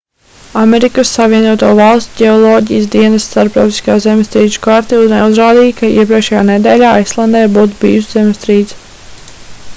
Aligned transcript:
amerikas 0.59 1.09
savienoto 1.17 1.67
valstu 1.79 2.15
ģeoloģijas 2.21 2.87
dienesta 2.95 3.33
starptautiskā 3.33 3.99
zemestrīču 4.07 4.63
karte 4.65 5.03
neuzrādīja 5.13 5.77
ka 5.83 5.93
iepriekšējā 6.01 6.43
nedēļā 6.51 6.97
islandē 7.07 7.47
būtu 7.61 7.81
bijusi 7.85 8.11
zemestrīce 8.19 8.85